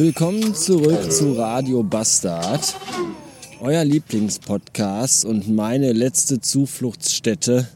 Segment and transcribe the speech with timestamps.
[0.00, 2.74] Willkommen zurück zu Radio Bastard,
[3.60, 7.68] euer Lieblingspodcast und meine letzte Zufluchtsstätte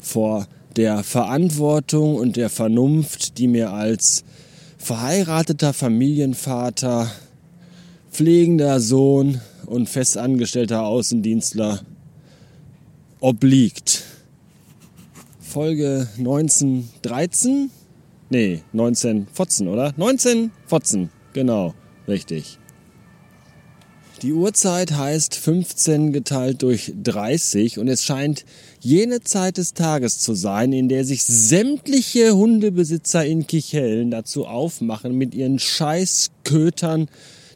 [0.00, 4.24] vor der Verantwortung und der Vernunft, die mir als
[4.76, 7.12] verheirateter Familienvater,
[8.10, 11.82] pflegender Sohn und festangestellter Außendienstler
[13.20, 14.02] obliegt.
[15.38, 17.70] Folge 1913?
[18.30, 19.94] Nee, 19 Fotzen, oder?
[19.96, 21.72] 19 Fotzen, genau,
[22.08, 22.58] richtig.
[24.22, 28.44] Die Uhrzeit heißt 15 geteilt durch 30 und es scheint
[28.80, 35.14] jene Zeit des Tages zu sein, in der sich sämtliche Hundebesitzer in Kichellen dazu aufmachen,
[35.14, 37.06] mit ihren Scheißkötern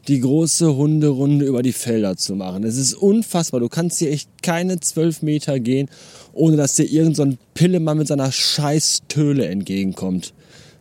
[0.07, 2.63] die große Hunderunde über die Felder zu machen.
[2.63, 3.59] Es ist unfassbar.
[3.59, 5.89] Du kannst hier echt keine zwölf Meter gehen,
[6.31, 10.33] ohne dass dir irgendein so Pillemann mit seiner Scheißtöle entgegenkommt.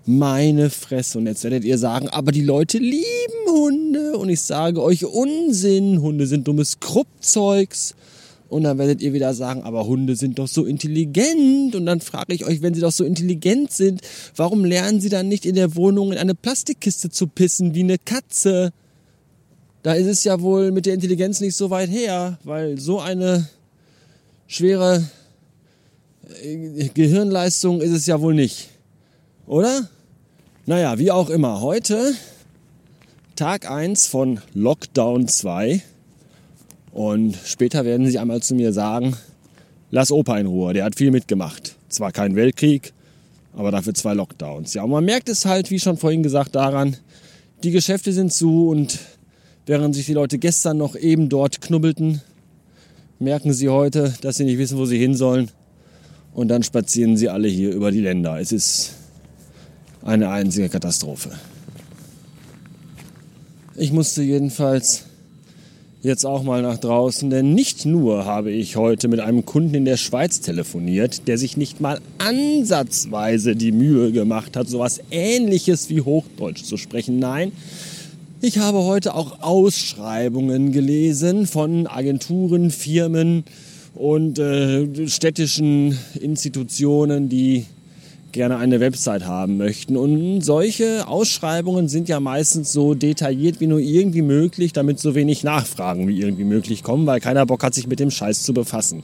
[0.04, 1.18] Meine Fresse.
[1.18, 3.04] Und jetzt werdet ihr sagen, aber die Leute lieben
[3.48, 4.16] Hunde.
[4.18, 6.02] Und ich sage euch Unsinn.
[6.02, 7.94] Hunde sind dummes Kruppzeugs.
[8.48, 11.74] Und dann werdet ihr wieder sagen, aber Hunde sind doch so intelligent.
[11.74, 14.00] Und dann frage ich euch, wenn sie doch so intelligent sind,
[14.36, 17.98] warum lernen sie dann nicht in der Wohnung in eine Plastikkiste zu pissen wie eine
[17.98, 18.72] Katze?
[19.82, 23.48] da ist es ja wohl mit der Intelligenz nicht so weit her, weil so eine
[24.46, 25.04] schwere
[26.42, 28.68] äh, Gehirnleistung ist es ja wohl nicht.
[29.46, 29.88] Oder?
[30.66, 31.60] Naja, wie auch immer.
[31.60, 32.14] Heute
[33.36, 35.82] Tag 1 von Lockdown 2.
[36.92, 39.16] Und später werden sie einmal zu mir sagen,
[39.90, 41.76] lass Opa in Ruhe, der hat viel mitgemacht.
[41.88, 42.92] Zwar kein Weltkrieg,
[43.54, 44.74] aber dafür zwei Lockdowns.
[44.74, 46.96] Ja, und man merkt es halt, wie schon vorhin gesagt, daran,
[47.62, 48.98] die Geschäfte sind zu und
[49.64, 52.20] Während sich die Leute gestern noch eben dort knubbelten,
[53.20, 55.50] merken sie heute, dass sie nicht wissen, wo sie hin sollen.
[56.34, 58.40] Und dann spazieren sie alle hier über die Länder.
[58.40, 58.94] Es ist
[60.04, 61.30] eine einzige Katastrophe.
[63.76, 65.04] Ich musste jedenfalls
[66.02, 69.84] jetzt auch mal nach draußen, denn nicht nur habe ich heute mit einem Kunden in
[69.84, 76.00] der Schweiz telefoniert, der sich nicht mal ansatzweise die Mühe gemacht hat, sowas ähnliches wie
[76.00, 77.18] Hochdeutsch zu sprechen.
[77.18, 77.52] Nein,
[78.40, 83.44] ich habe heute auch Ausschreibungen gelesen von Agenturen, Firmen
[83.94, 87.66] und äh, städtischen Institutionen, die
[88.32, 89.96] gerne eine Website haben möchten.
[89.96, 95.44] Und solche Ausschreibungen sind ja meistens so detailliert wie nur irgendwie möglich, damit so wenig
[95.44, 99.02] Nachfragen wie irgendwie möglich kommen, weil keiner Bock hat, sich mit dem Scheiß zu befassen.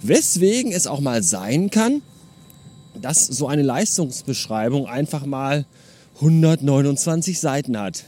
[0.00, 2.02] Weswegen es auch mal sein kann,
[3.00, 5.64] dass so eine Leistungsbeschreibung einfach mal
[6.20, 8.04] 129 Seiten hat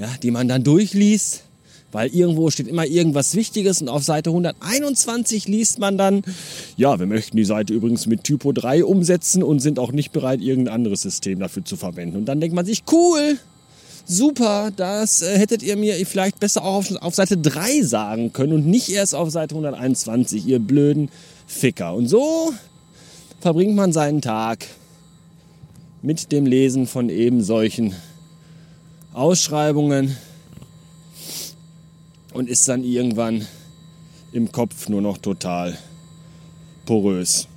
[0.00, 1.44] ja, die man dann durchliest,
[1.92, 6.22] weil irgendwo steht immer irgendwas Wichtiges und auf Seite 121 liest man dann,
[6.76, 10.40] ja, wir möchten die Seite übrigens mit Typo 3 umsetzen und sind auch nicht bereit,
[10.40, 12.16] irgendein anderes System dafür zu verwenden.
[12.16, 13.38] Und dann denkt man sich, cool,
[14.06, 18.52] super, das äh, hättet ihr mir vielleicht besser auch auf, auf Seite 3 sagen können
[18.52, 21.10] und nicht erst auf Seite 121, ihr blöden
[21.46, 21.94] Ficker.
[21.94, 22.52] Und so
[23.40, 24.66] verbringt man seinen Tag
[26.02, 27.94] mit dem Lesen von eben solchen
[29.12, 30.16] Ausschreibungen
[32.32, 33.46] und ist dann irgendwann
[34.32, 35.76] im Kopf nur noch total
[36.86, 37.48] porös.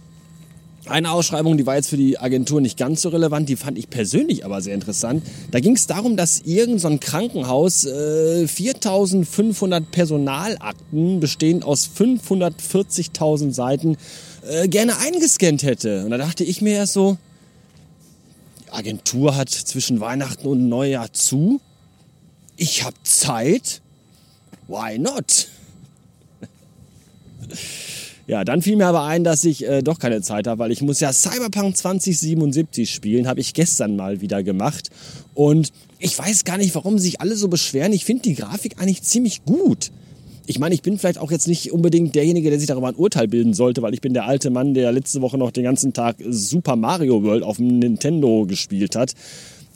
[0.86, 3.90] Eine Ausschreibung, die war jetzt für die Agentur nicht ganz so relevant, die fand ich
[3.90, 5.24] persönlich aber sehr interessant.
[5.50, 13.96] Da ging es darum, dass irgendein so Krankenhaus äh, 4500 Personalakten bestehend aus 540.000 Seiten
[14.46, 16.04] äh, gerne eingescannt hätte.
[16.04, 17.18] Und da dachte ich mir erst so,
[18.70, 21.62] Agentur hat zwischen Weihnachten und Neujahr zu.
[22.58, 23.83] Ich habe Zeit.
[24.68, 25.48] Why not?
[28.26, 30.82] Ja, dann fiel mir aber ein, dass ich äh, doch keine Zeit habe, weil ich
[30.82, 34.90] muss ja Cyberpunk 2077 spielen, habe ich gestern mal wieder gemacht.
[35.34, 37.92] Und ich weiß gar nicht, warum sich alle so beschweren.
[37.92, 39.92] Ich finde die Grafik eigentlich ziemlich gut
[40.46, 43.28] ich meine, ich bin vielleicht auch jetzt nicht unbedingt derjenige, der sich darüber ein Urteil
[43.28, 46.18] bilden sollte, weil ich bin der alte Mann, der letzte Woche noch den ganzen Tag
[46.28, 49.14] Super Mario World auf dem Nintendo gespielt hat.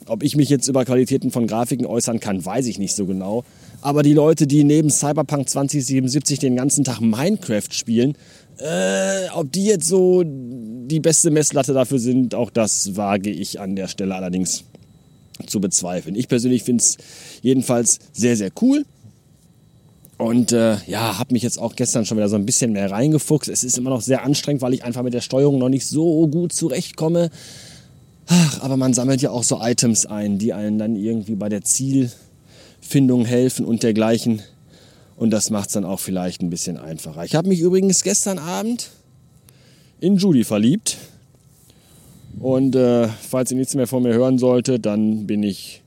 [0.06, 3.44] Ob ich mich jetzt über Qualitäten von Grafiken äußern kann, weiß ich nicht so genau.
[3.80, 8.16] Aber die Leute, die neben Cyberpunk 2077 den ganzen Tag Minecraft spielen,
[8.58, 13.76] äh, ob die jetzt so die beste Messlatte dafür sind, auch das wage ich an
[13.76, 14.64] der Stelle allerdings
[15.46, 16.16] zu bezweifeln.
[16.16, 16.96] Ich persönlich finde es
[17.42, 18.84] jedenfalls sehr, sehr cool.
[20.16, 23.48] Und äh, ja, habe mich jetzt auch gestern schon wieder so ein bisschen mehr reingefuchst.
[23.48, 26.26] Es ist immer noch sehr anstrengend, weil ich einfach mit der Steuerung noch nicht so
[26.26, 27.30] gut zurechtkomme.
[28.26, 31.62] Ach, aber man sammelt ja auch so Items ein, die einen dann irgendwie bei der
[32.88, 34.40] Zielfindung helfen und dergleichen.
[35.16, 37.22] Und das macht es dann auch vielleicht ein bisschen einfacher.
[37.24, 38.90] Ich habe mich übrigens gestern Abend
[40.00, 40.96] in Judy verliebt.
[42.38, 45.82] Und äh, falls ihr nichts mehr von mir hören sollte, dann bin ich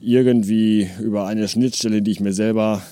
[0.00, 2.82] irgendwie über eine Schnittstelle, die ich mir selber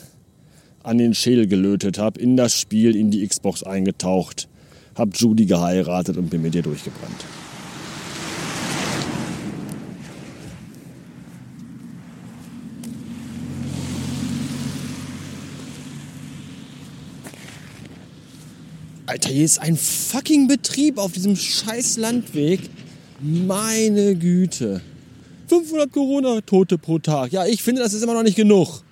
[0.85, 4.49] an den Schädel gelötet habe, in das Spiel, in die Xbox eingetaucht,
[4.95, 7.25] habe Judy geheiratet und bin mit ihr durchgebrannt.
[19.09, 22.61] Alter, hier ist ein fucking Betrieb auf diesem scheiß Landweg.
[23.23, 24.83] Meine Güte.
[25.47, 27.33] 500 Corona-Tote pro Tag.
[27.33, 28.83] Ja, ich finde, das ist immer noch nicht genug.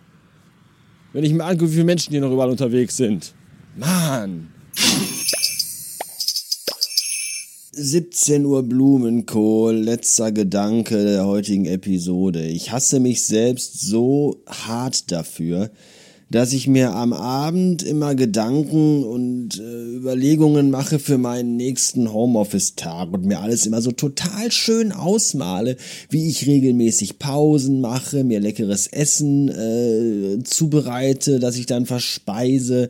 [1.13, 3.35] Wenn ich mir angucke, wie viele Menschen hier noch überall unterwegs sind.
[3.77, 4.49] Mann.
[7.73, 12.47] 17 Uhr Blumenkohl, letzter Gedanke der heutigen Episode.
[12.47, 15.71] Ich hasse mich selbst so hart dafür,
[16.29, 23.13] dass ich mir am Abend immer Gedanken und äh, Überlegungen mache für meinen nächsten Homeoffice-Tag
[23.13, 25.77] und mir alles immer so total schön ausmale,
[26.11, 32.89] wie ich regelmäßig Pausen mache, mir leckeres Essen äh, zubereite, dass ich dann verspeise,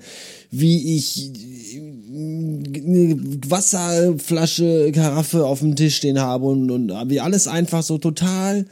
[0.51, 1.31] wie ich
[2.15, 3.19] eine
[3.49, 8.65] Wasserflasche, Karaffe auf dem Tisch stehen habe und, und wie alles einfach so total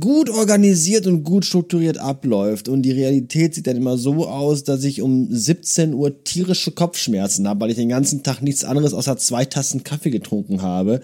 [0.00, 2.68] gut organisiert und gut strukturiert abläuft.
[2.68, 7.48] Und die Realität sieht dann immer so aus, dass ich um 17 Uhr tierische Kopfschmerzen
[7.48, 11.00] habe, weil ich den ganzen Tag nichts anderes außer zwei Tassen Kaffee getrunken habe.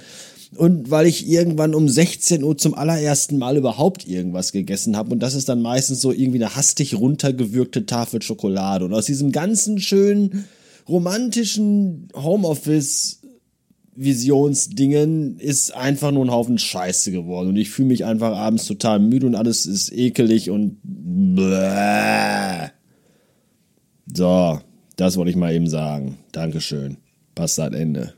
[0.56, 5.12] Und weil ich irgendwann um 16 Uhr zum allerersten Mal überhaupt irgendwas gegessen habe.
[5.12, 8.84] Und das ist dann meistens so irgendwie eine hastig runtergewürgte Tafel Schokolade.
[8.84, 10.44] Und aus diesem ganzen schönen
[10.88, 13.21] romantischen Homeoffice
[13.94, 17.48] Visionsdingen ist einfach nur ein Haufen Scheiße geworden.
[17.48, 22.70] Und ich fühle mich einfach abends total müde und alles ist ekelig und bläh.
[24.14, 24.60] So,
[24.96, 26.18] das wollte ich mal eben sagen.
[26.32, 26.98] Dankeschön.
[27.34, 28.14] Passt Ende.